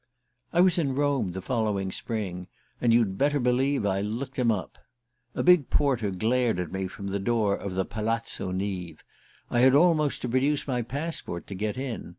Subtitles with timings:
[0.51, 2.47] I was in Rome the following spring,
[2.81, 4.79] and you'd better believe I looked him up.
[5.35, 9.03] A big porter glared at me from the door of the Palazzo Neave:
[9.51, 12.09] I had almost to produce my passport to get in.